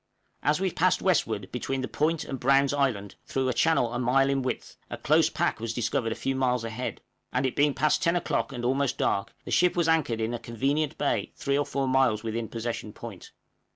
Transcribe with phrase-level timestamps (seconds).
[0.41, 4.31] As we passed westward between the point and Browne's Island, through a channel a mile
[4.31, 8.01] in width, a close pack was discovered a few miles ahead; and it being past
[8.01, 11.67] ten o'clock, and almost dark, the ship was anchored in a convenient bay three or
[11.67, 13.31] four miles within Possession Point.